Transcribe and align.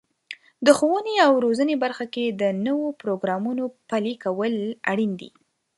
د 0.65 0.67
ښوونې 0.77 1.15
او 1.27 1.33
روزنې 1.45 1.75
برخه 1.83 2.05
کې 2.13 2.25
د 2.41 2.43
نوو 2.65 2.87
پروګرامونو 3.01 3.63
پلي 3.89 4.13
کول 4.23 4.53
اړین 4.91 5.11
دي. 5.21 5.29